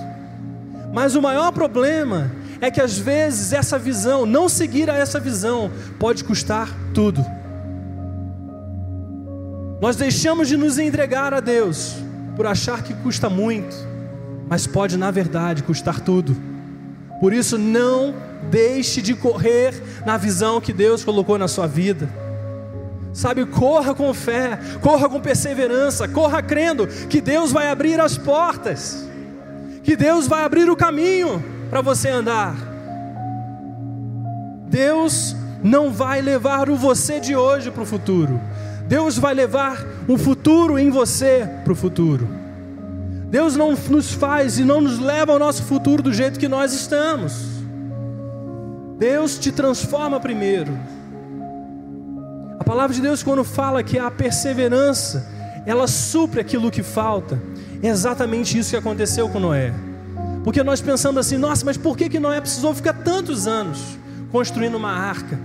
[0.93, 5.71] Mas o maior problema é que às vezes essa visão, não seguir a essa visão,
[5.99, 7.23] pode custar tudo.
[9.83, 11.97] Nós deixamos de nos entregar a Deus
[12.37, 13.75] por achar que custa muito,
[14.47, 16.37] mas pode na verdade custar tudo.
[17.19, 18.15] Por isso, não
[18.49, 19.73] deixe de correr
[20.05, 22.09] na visão que Deus colocou na sua vida.
[23.11, 29.05] Sabe, corra com fé, corra com perseverança, corra crendo que Deus vai abrir as portas,
[29.83, 32.55] que Deus vai abrir o caminho para você andar.
[34.69, 38.39] Deus não vai levar o você de hoje para o futuro,
[38.87, 42.27] Deus vai levar um futuro em você para o futuro.
[43.29, 46.73] Deus não nos faz e não nos leva ao nosso futuro do jeito que nós
[46.73, 47.33] estamos.
[48.99, 50.77] Deus te transforma primeiro.
[52.59, 55.27] A palavra de Deus, quando fala que a perseverança,
[55.65, 57.41] ela supre aquilo que falta,
[57.81, 59.73] é exatamente isso que aconteceu com Noé.
[60.43, 63.97] Porque nós pensamos assim, nossa, mas por que, que Noé precisou ficar tantos anos
[64.31, 65.39] construindo uma arca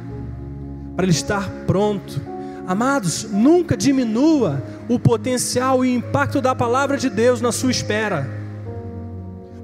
[0.97, 2.21] para ele estar pronto.
[2.69, 8.29] Amados, nunca diminua o potencial e o impacto da palavra de Deus na sua espera.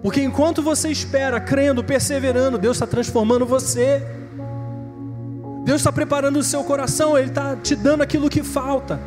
[0.03, 4.03] Porque enquanto você espera, crendo, perseverando, Deus está transformando você.
[5.67, 8.99] Deus está preparando o seu coração, Ele está te dando aquilo que falta.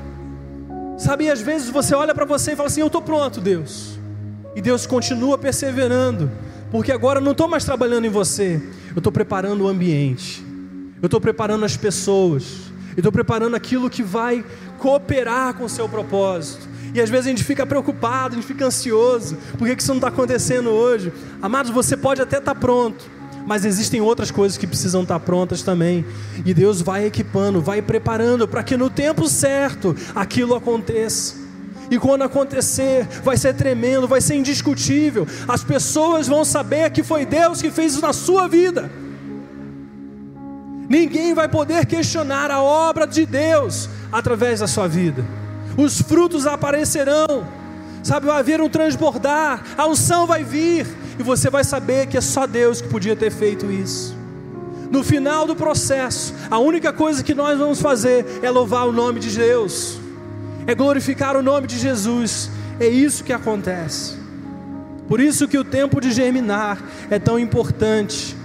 [0.95, 3.97] Sabe, às vezes você olha para você e fala assim: Eu estou pronto, Deus.
[4.55, 6.29] E Deus continua perseverando,
[6.69, 10.45] porque agora eu não estou mais trabalhando em você, eu estou preparando o ambiente,
[11.01, 12.66] eu estou preparando as pessoas,
[13.01, 14.43] estou preparando aquilo que vai
[14.77, 16.67] cooperar com o seu propósito.
[16.93, 19.97] E às vezes a gente fica preocupado, a gente fica ansioso, por que isso não
[19.97, 21.13] está acontecendo hoje?
[21.41, 23.05] Amados, você pode até estar tá pronto,
[23.45, 26.05] mas existem outras coisas que precisam estar tá prontas também.
[26.45, 31.35] E Deus vai equipando, vai preparando para que no tempo certo aquilo aconteça.
[31.89, 35.25] E quando acontecer, vai ser tremendo, vai ser indiscutível.
[35.47, 38.89] As pessoas vão saber que foi Deus que fez isso na sua vida.
[40.99, 45.23] Ninguém vai poder questionar a obra de Deus através da sua vida.
[45.77, 47.47] Os frutos aparecerão.
[48.03, 50.87] Sabe, vai haver um transbordar, a unção vai vir,
[51.19, 54.15] e você vai saber que é só Deus que podia ter feito isso.
[54.89, 59.19] No final do processo, a única coisa que nós vamos fazer é louvar o nome
[59.19, 59.99] de Deus
[60.67, 62.51] é glorificar o nome de Jesus.
[62.77, 64.17] É isso que acontece.
[65.07, 66.77] Por isso que o tempo de germinar
[67.09, 68.35] é tão importante,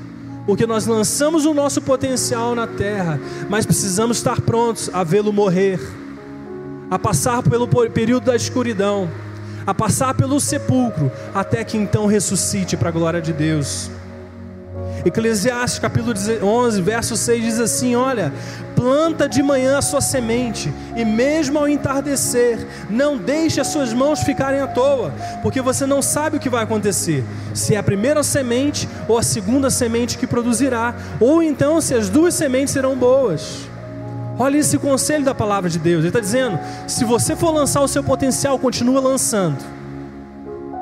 [0.47, 5.81] porque nós lançamos o nosso potencial na terra, mas precisamos estar prontos a vê-lo morrer,
[6.91, 9.09] a passar pelo período da escuridão,
[9.67, 13.91] a passar pelo sepulcro, até que então ressuscite para a glória de Deus.
[15.05, 18.33] Eclesiastes capítulo 11, verso 6 diz assim: Olha,
[18.77, 24.21] planta de manhã a sua semente, e mesmo ao entardecer, não deixe as suas mãos
[24.21, 25.13] ficarem à toa,
[25.43, 29.23] porque você não sabe o que vai acontecer, se é a primeira semente ou a
[29.25, 33.69] segunda semente que produzirá, ou então se as duas sementes serão boas.
[34.39, 37.89] Olha esse conselho da palavra de Deus, ele está dizendo: se você for lançar o
[37.89, 39.82] seu potencial, continua lançando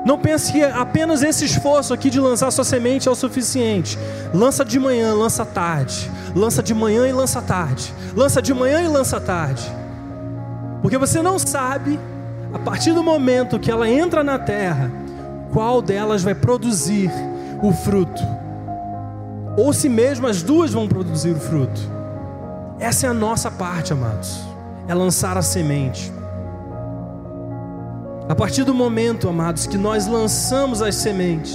[0.03, 3.99] não pense que apenas esse esforço aqui de lançar sua semente é o suficiente.
[4.33, 6.09] Lança de manhã, lança tarde.
[6.35, 7.93] Lança de manhã e lança tarde.
[8.15, 9.63] Lança de manhã e lança tarde.
[10.81, 11.99] Porque você não sabe,
[12.51, 14.91] a partir do momento que ela entra na terra,
[15.53, 17.11] qual delas vai produzir
[17.61, 18.23] o fruto.
[19.55, 21.79] Ou se mesmo as duas vão produzir o fruto.
[22.79, 24.39] Essa é a nossa parte, amados.
[24.87, 26.11] É lançar a semente.
[28.31, 31.53] A partir do momento, amados, que nós lançamos as sementes,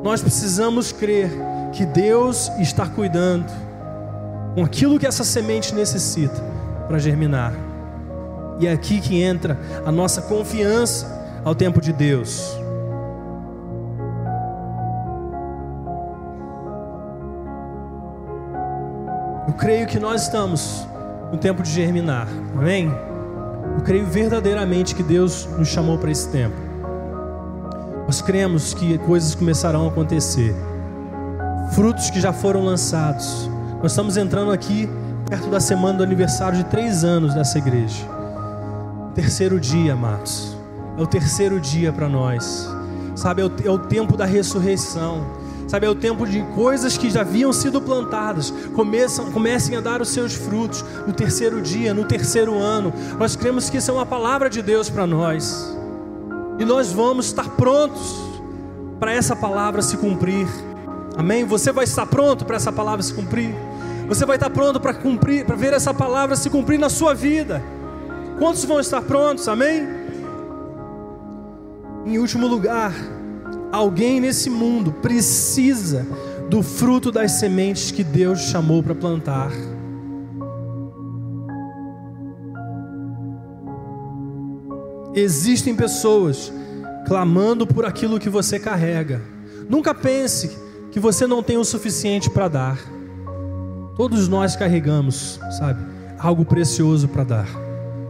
[0.00, 1.28] nós precisamos crer
[1.72, 3.50] que Deus está cuidando
[4.54, 6.40] com aquilo que essa semente necessita
[6.86, 7.52] para germinar.
[8.60, 12.56] E é aqui que entra a nossa confiança ao tempo de Deus.
[19.48, 20.86] Eu creio que nós estamos
[21.32, 22.28] no tempo de germinar.
[22.56, 23.09] Amém?
[23.80, 26.54] Eu creio verdadeiramente que Deus nos chamou para esse tempo.
[28.04, 30.54] Nós cremos que coisas começarão a acontecer,
[31.72, 33.48] frutos que já foram lançados.
[33.82, 34.86] Nós estamos entrando aqui
[35.26, 38.06] perto da semana do aniversário de três anos dessa igreja.
[39.14, 40.54] Terceiro dia, amados.
[40.98, 42.68] É o terceiro dia para nós.
[43.16, 45.24] Sabe, é o, é o tempo da ressurreição
[45.70, 50.02] Sabe, é o tempo de coisas que já haviam sido plantadas, começam, comecem a dar
[50.02, 52.92] os seus frutos no terceiro dia, no terceiro ano.
[53.16, 55.72] Nós cremos que isso é uma palavra de Deus para nós.
[56.58, 58.16] E nós vamos estar prontos
[58.98, 60.48] para essa palavra se cumprir.
[61.16, 61.44] Amém?
[61.44, 63.54] Você vai estar pronto para essa palavra se cumprir?
[64.08, 67.62] Você vai estar pronto para cumprir, para ver essa palavra se cumprir na sua vida?
[68.40, 69.46] Quantos vão estar prontos?
[69.46, 69.86] Amém?
[72.04, 72.92] Em último lugar,
[73.72, 76.06] Alguém nesse mundo precisa
[76.48, 79.52] do fruto das sementes que Deus chamou para plantar.
[85.14, 86.52] Existem pessoas
[87.06, 89.20] clamando por aquilo que você carrega.
[89.68, 90.56] Nunca pense
[90.90, 92.78] que você não tem o suficiente para dar.
[93.96, 95.84] Todos nós carregamos, sabe,
[96.18, 97.48] algo precioso para dar.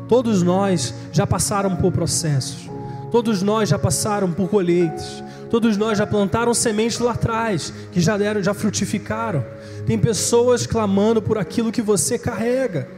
[0.08, 2.68] Todos nós já passaram por processos.
[3.10, 5.22] Todos nós já passaram por colheitas.
[5.50, 9.44] Todos nós já plantaram sementes lá atrás, que já deram, já frutificaram.
[9.84, 12.88] Tem pessoas clamando por aquilo que você carrega.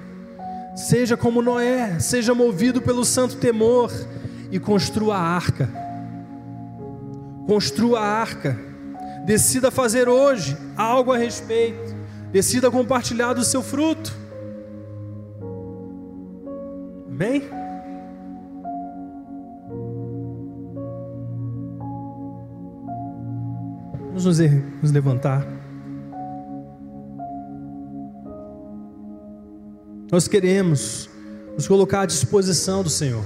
[0.77, 3.91] Seja como Noé, seja movido pelo santo temor
[4.51, 5.69] e construa a arca.
[7.47, 8.59] Construa a arca.
[9.25, 11.97] Decida fazer hoje algo a respeito.
[12.31, 14.13] Decida compartilhar do seu fruto.
[17.09, 17.62] Amém?
[24.23, 25.45] Vamos nos, er-, nos levantar.
[30.13, 31.11] Nós queremos
[31.57, 33.25] nos colocar à disposição do Senhor.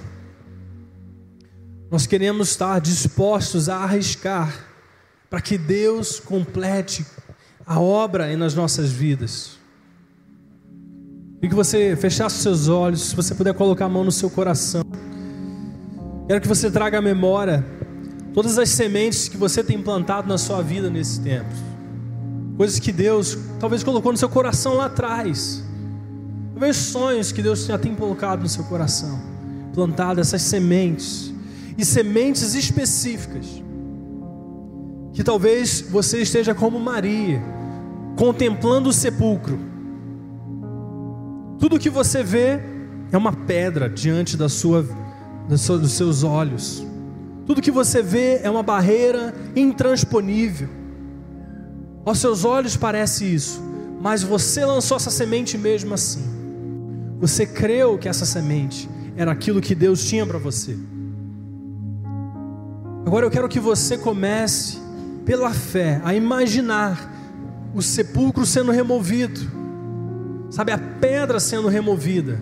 [1.91, 4.67] Nós queremos estar dispostos a arriscar
[5.29, 7.05] para que Deus complete
[7.67, 9.59] a obra nas nossas vidas.
[11.43, 14.83] E que você fechasse seus olhos, se você puder colocar a mão no seu coração.
[16.27, 17.63] Quero que você traga a memória
[18.37, 21.49] todas as sementes que você tem plantado na sua vida nesse tempo.
[22.59, 25.65] Coisas que Deus talvez colocou no seu coração lá atrás.
[26.53, 29.19] Talvez sonhos que Deus já tem colocado no seu coração.
[29.73, 31.33] Plantado essas sementes.
[31.79, 33.47] E sementes específicas.
[35.15, 37.43] Que talvez você esteja como Maria,
[38.17, 39.59] contemplando o sepulcro.
[41.59, 42.61] Tudo que você vê
[43.11, 44.87] é uma pedra diante da sua,
[45.49, 46.87] dos seus olhos.
[47.47, 50.69] Tudo que você vê é uma barreira intransponível.
[52.05, 53.63] Aos seus olhos parece isso,
[54.01, 56.25] mas você lançou essa semente mesmo assim.
[57.21, 60.77] Você creu que essa semente era aquilo que Deus tinha para você.
[63.07, 64.79] Agora eu quero que você comece,
[65.25, 67.13] pela fé, a imaginar
[67.73, 69.41] o sepulcro sendo removido,
[70.51, 72.41] sabe, a pedra sendo removida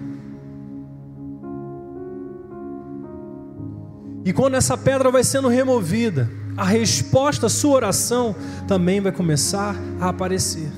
[4.24, 8.34] E quando essa pedra vai sendo removida, a resposta à sua oração
[8.66, 10.70] também vai começar a aparecer.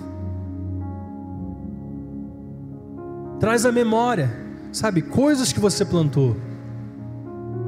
[3.39, 4.35] Traz a memória,
[4.73, 6.37] sabe, coisas que você plantou.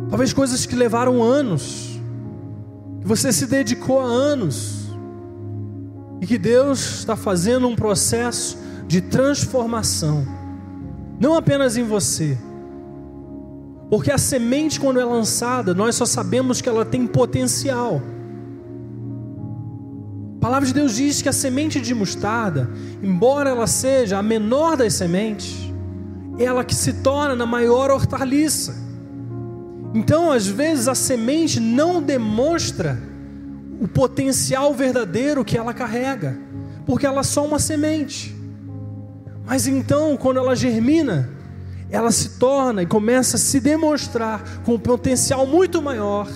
[0.09, 2.01] Talvez coisas que levaram anos,
[3.01, 4.89] que você se dedicou há anos,
[6.21, 10.27] e que Deus está fazendo um processo de transformação,
[11.21, 12.37] não apenas em você,
[13.91, 18.03] porque a semente, quando é lançada, nós só sabemos que ela tem potencial.
[20.37, 22.71] A palavra de Deus diz que a semente de mostarda,
[23.03, 25.57] embora ela seja a menor das sementes,
[26.39, 28.77] é ela que se torna na maior hortaliça.
[29.95, 32.99] Então, às vezes, a semente não demonstra
[33.81, 36.39] o potencial verdadeiro que ela carrega,
[36.85, 38.37] porque ela é só uma semente.
[39.47, 41.38] Mas então, quando ela germina,
[41.91, 46.29] ela se torna e começa a se demonstrar com um potencial muito maior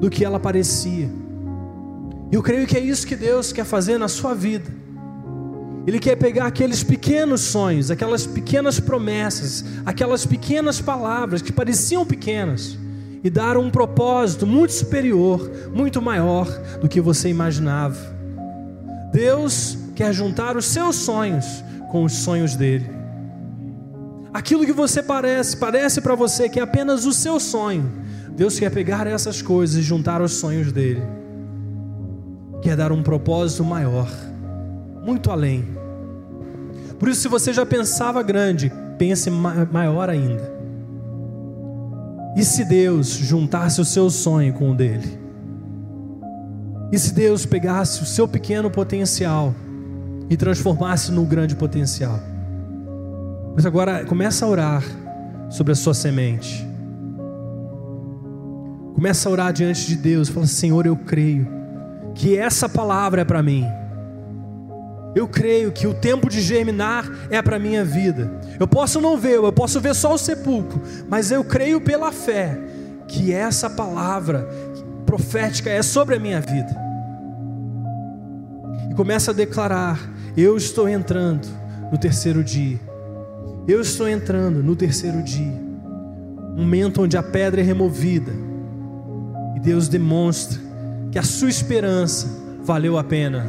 [0.00, 1.10] do que ela parecia.
[2.30, 4.70] Eu creio que é isso que Deus quer fazer na sua vida.
[5.86, 12.78] Ele quer pegar aqueles pequenos sonhos, aquelas pequenas promessas, aquelas pequenas palavras que pareciam pequenas
[13.24, 16.46] e dar um propósito muito superior, muito maior
[16.80, 17.98] do que você imaginava.
[19.12, 21.46] Deus quer juntar os seus sonhos
[21.90, 23.01] com os sonhos dele.
[24.32, 27.90] Aquilo que você parece, parece para você que é apenas o seu sonho.
[28.34, 31.02] Deus quer pegar essas coisas e juntar aos sonhos dele.
[32.62, 34.08] Quer dar um propósito maior,
[35.04, 35.68] muito além.
[36.98, 40.50] Por isso, se você já pensava grande, pense maior ainda.
[42.34, 45.20] E se Deus juntasse o seu sonho com o dele?
[46.90, 49.54] E se Deus pegasse o seu pequeno potencial
[50.30, 52.31] e transformasse no grande potencial?
[53.54, 54.82] Mas agora começa a orar
[55.50, 56.66] sobre a sua semente.
[58.94, 61.46] Começa a orar diante de Deus, fala: Senhor, eu creio
[62.14, 63.66] que essa palavra é para mim.
[65.14, 68.32] Eu creio que o tempo de germinar é para minha vida.
[68.58, 72.58] Eu posso não ver, eu posso ver só o sepulcro, mas eu creio pela fé
[73.06, 74.48] que essa palavra
[75.04, 76.74] profética é sobre a minha vida.
[78.90, 80.00] E começa a declarar:
[80.34, 81.46] Eu estou entrando
[81.90, 82.91] no terceiro dia.
[83.66, 85.54] Eu estou entrando no terceiro dia,
[86.52, 88.32] um momento onde a pedra é removida
[89.54, 90.58] e Deus demonstra
[91.12, 92.26] que a sua esperança
[92.64, 93.46] valeu a pena.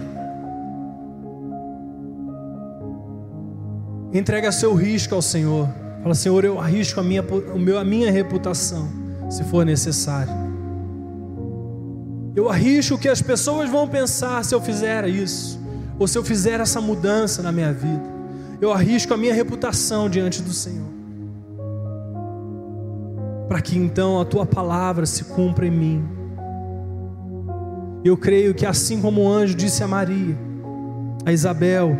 [4.14, 5.68] Entrega seu risco ao Senhor.
[6.04, 8.88] Fala, Senhor, eu arrisco a minha, o meu, a minha reputação,
[9.32, 10.32] se for necessário.
[12.36, 15.60] Eu arrisco o que as pessoas vão pensar se eu fizer isso,
[15.98, 18.13] ou se eu fizer essa mudança na minha vida
[18.64, 20.88] eu arrisco a minha reputação diante do Senhor.
[23.48, 26.04] Para que então a tua palavra se cumpra em mim.
[28.06, 30.38] Eu creio que assim como o anjo disse a Maria,
[31.26, 31.98] a Isabel,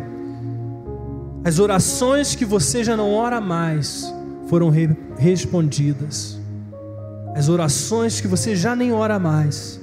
[1.44, 4.10] as orações que você já não ora mais
[4.46, 6.40] foram re respondidas.
[7.34, 9.78] As orações que você já nem ora mais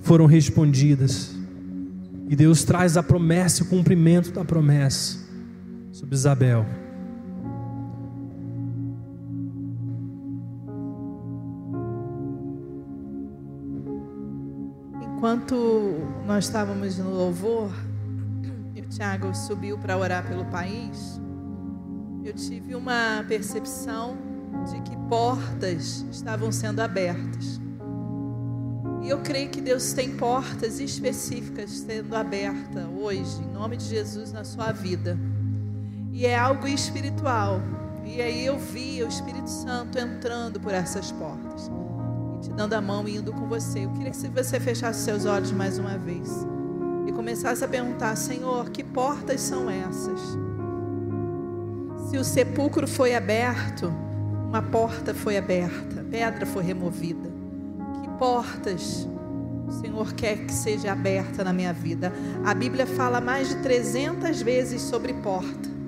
[0.00, 1.30] foram respondidas.
[2.28, 5.29] E Deus traz a promessa e o cumprimento da promessa
[6.00, 6.64] sobre Isabel.
[15.02, 15.54] Enquanto
[16.26, 17.70] nós estávamos no louvor,
[18.74, 21.20] e o Tiago subiu para orar pelo país,
[22.24, 24.16] eu tive uma percepção
[24.70, 27.60] de que portas estavam sendo abertas.
[29.02, 34.32] E eu creio que Deus tem portas específicas sendo abertas hoje, em nome de Jesus,
[34.32, 35.18] na sua vida.
[36.20, 37.62] E é algo espiritual.
[38.04, 41.70] E aí eu vi o Espírito Santo entrando por essas portas
[42.36, 43.86] e te dando a mão e indo com você.
[43.86, 46.28] Eu queria que você fechasse seus olhos mais uma vez
[47.08, 50.20] e começasse a perguntar: Senhor, que portas são essas?
[52.10, 53.90] Se o sepulcro foi aberto,
[54.46, 57.30] uma porta foi aberta, pedra foi removida.
[58.02, 59.08] Que portas
[59.66, 62.12] o Senhor quer que seja aberta na minha vida?
[62.44, 65.79] A Bíblia fala mais de 300 vezes sobre porta.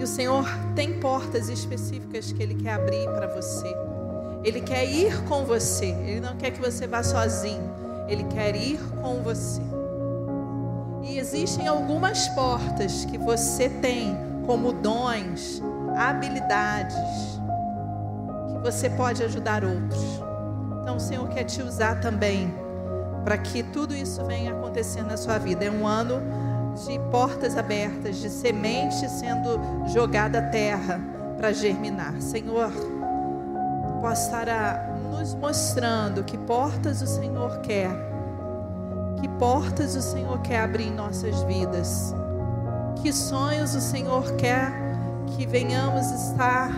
[0.00, 3.70] E o Senhor tem portas específicas que Ele quer abrir para você.
[4.42, 5.88] Ele quer ir com você.
[5.88, 7.70] Ele não quer que você vá sozinho.
[8.08, 9.60] Ele quer ir com você.
[11.02, 15.60] E existem algumas portas que você tem como dons,
[15.94, 16.96] habilidades,
[18.54, 20.02] que você pode ajudar outros.
[20.80, 22.50] Então o Senhor quer te usar também
[23.22, 25.66] para que tudo isso venha acontecer na sua vida.
[25.66, 26.22] É um ano
[26.86, 31.00] de portas abertas, de semente sendo jogada à terra
[31.36, 32.20] para germinar.
[32.20, 32.72] Senhor,
[34.00, 38.10] possa estar nos mostrando que portas o Senhor quer
[39.20, 42.14] que portas o Senhor quer abrir em nossas vidas?
[43.02, 44.72] Que sonhos o Senhor quer
[45.26, 46.70] que venhamos estar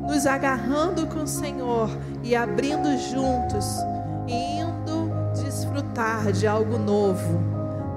[0.00, 1.90] nos agarrando com o Senhor
[2.22, 3.66] e abrindo juntos
[4.28, 7.40] e indo desfrutar de algo novo,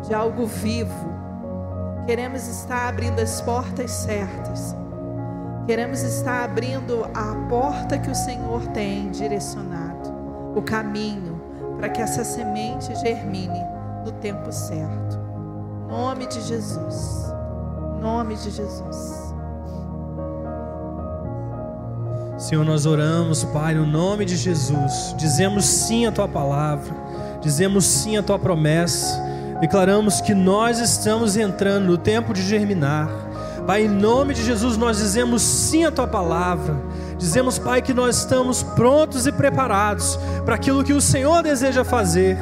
[0.08, 1.17] de algo vivo.
[2.08, 4.74] Queremos estar abrindo as portas certas.
[5.66, 10.10] Queremos estar abrindo a porta que o Senhor tem direcionado,
[10.56, 11.38] o caminho
[11.76, 13.62] para que essa semente germine
[14.06, 15.20] no tempo certo.
[15.90, 17.26] Nome de Jesus.
[18.02, 19.36] Nome de Jesus.
[22.38, 25.14] Senhor, nós oramos, Pai, no nome de Jesus.
[25.18, 26.96] Dizemos sim à tua palavra,
[27.42, 29.27] dizemos sim à tua promessa.
[29.60, 33.10] Declaramos que nós estamos entrando no tempo de germinar.
[33.66, 36.76] Pai, em nome de Jesus, nós dizemos sim à tua palavra.
[37.18, 42.38] Dizemos, Pai, que nós estamos prontos e preparados para aquilo que o Senhor deseja fazer.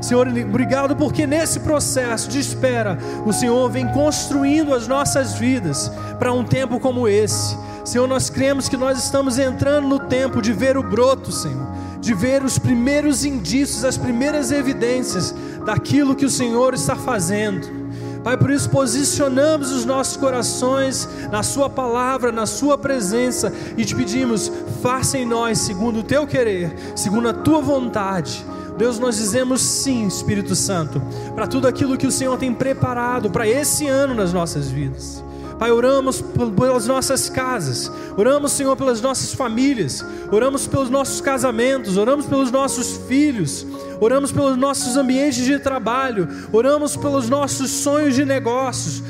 [0.00, 2.96] Senhor, obrigado porque nesse processo de espera,
[3.26, 7.58] o Senhor vem construindo as nossas vidas para um tempo como esse.
[7.84, 11.66] Senhor, nós cremos que nós estamos entrando no tempo de ver o broto, Senhor,
[12.00, 15.34] de ver os primeiros indícios, as primeiras evidências
[15.64, 17.80] daquilo que o Senhor está fazendo.
[18.22, 23.94] Pai, por isso posicionamos os nossos corações na Sua palavra, na Sua presença e te
[23.94, 28.44] pedimos, faça em nós segundo o Teu querer, segundo a Tua vontade.
[28.76, 31.02] Deus, nós dizemos sim, Espírito Santo,
[31.34, 35.22] para tudo aquilo que o Senhor tem preparado para esse ano nas nossas vidas.
[35.60, 36.22] Pai, oramos
[36.56, 40.02] pelas nossas casas, oramos, Senhor, pelas nossas famílias,
[40.32, 43.66] oramos pelos nossos casamentos, oramos pelos nossos filhos,
[44.00, 49.02] oramos pelos nossos ambientes de trabalho, oramos pelos nossos sonhos de negócios,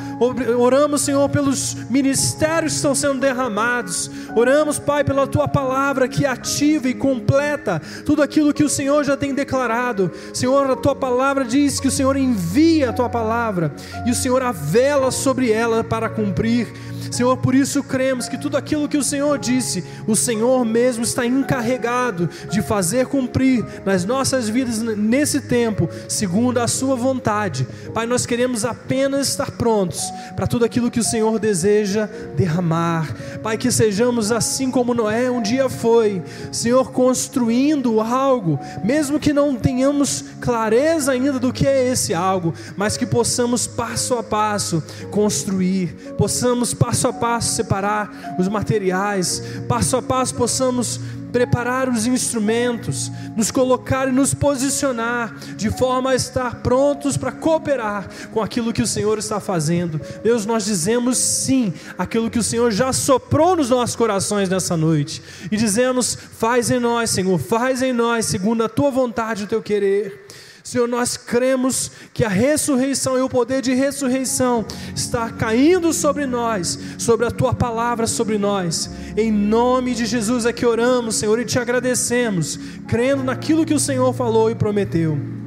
[0.59, 6.89] oramos, Senhor, pelos ministérios que estão sendo derramados, oramos, Pai, pela tua palavra que ativa
[6.89, 10.11] e completa tudo aquilo que o Senhor já tem declarado.
[10.35, 13.73] Senhor, a tua palavra diz que o Senhor envia a tua palavra
[14.07, 16.69] e o Senhor avela sobre ela para cumprir.
[17.11, 21.27] Senhor, por isso cremos que tudo aquilo que o Senhor disse, o Senhor mesmo está
[21.27, 27.67] encarregado de fazer cumprir nas nossas vidas nesse tempo, segundo a Sua vontade.
[27.93, 30.01] Pai, nós queremos apenas estar prontos
[30.37, 33.15] para tudo aquilo que o Senhor deseja derramar.
[33.43, 39.57] Pai, que sejamos assim como Noé um dia foi, Senhor, construindo algo, mesmo que não
[39.57, 46.15] tenhamos clareza ainda do que é esse algo, mas que possamos passo a passo construir,
[46.17, 51.01] possamos passo passo a passo separar os materiais, passo a passo possamos
[51.33, 58.09] preparar os instrumentos, nos colocar e nos posicionar de forma a estar prontos para cooperar
[58.33, 60.01] com aquilo que o Senhor está fazendo.
[60.23, 65.23] Deus, nós dizemos sim aquilo que o Senhor já soprou nos nossos corações nessa noite
[65.51, 69.49] e dizemos: faz em nós, Senhor, faz em nós segundo a tua vontade e o
[69.49, 70.27] teu querer.
[70.71, 74.65] Senhor, nós cremos que a ressurreição e o poder de ressurreição
[74.95, 78.89] está caindo sobre nós, sobre a tua palavra sobre nós.
[79.17, 82.57] Em nome de Jesus é que oramos, Senhor, e te agradecemos,
[82.87, 85.40] crendo naquilo que o Senhor falou e prometeu.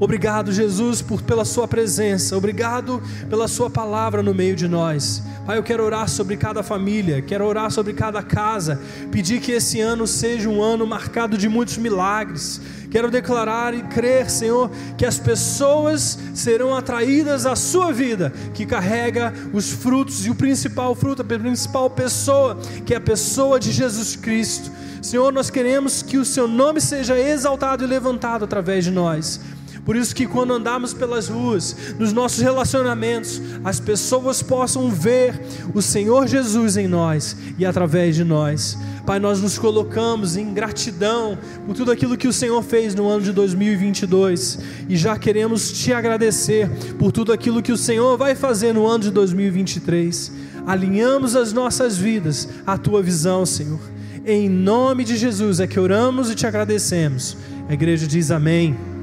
[0.00, 2.36] Obrigado, Jesus, por, pela Sua presença.
[2.36, 5.22] Obrigado pela Sua palavra no meio de nós.
[5.46, 8.80] Pai, eu quero orar sobre cada família, quero orar sobre cada casa,
[9.10, 12.60] pedir que esse ano seja um ano marcado de muitos milagres.
[12.90, 19.32] Quero declarar e crer, Senhor, que as pessoas serão atraídas à sua vida, que carrega
[19.52, 24.16] os frutos e o principal fruto, a principal pessoa, que é a pessoa de Jesus
[24.16, 24.70] Cristo.
[25.02, 29.40] Senhor, nós queremos que o seu nome seja exaltado e levantado através de nós.
[29.84, 35.38] Por isso que quando andamos pelas ruas, nos nossos relacionamentos, as pessoas possam ver
[35.74, 38.78] o Senhor Jesus em nós e através de nós.
[39.04, 43.22] Pai, nós nos colocamos em gratidão por tudo aquilo que o Senhor fez no ano
[43.22, 44.58] de 2022
[44.88, 49.04] e já queremos te agradecer por tudo aquilo que o Senhor vai fazer no ano
[49.04, 50.32] de 2023.
[50.66, 53.80] Alinhamos as nossas vidas à tua visão, Senhor.
[54.24, 57.36] Em nome de Jesus é que oramos e te agradecemos.
[57.68, 58.93] A igreja diz amém.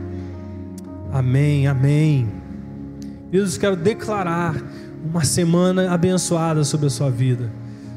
[1.12, 2.28] Amém, amém.
[3.30, 4.55] Deus, quero declarar
[5.03, 7.51] uma semana abençoada sobre a sua vida.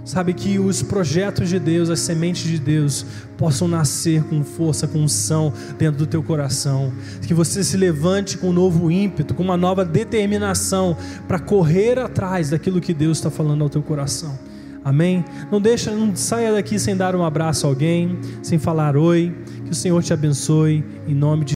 [0.05, 3.07] Sabe que os projetos de Deus, as sementes de Deus,
[3.39, 6.93] possam nascer com força, com unção dentro do teu coração.
[7.23, 10.97] Que você se levante com um novo ímpeto, com uma nova determinação
[11.29, 14.37] para correr atrás daquilo que Deus está falando ao teu coração.
[14.85, 15.25] Amém?
[15.51, 19.35] Não deixa, não saia daqui sem dar um abraço a alguém, sem falar oi.
[19.65, 21.53] Que o Senhor te abençoe em nome de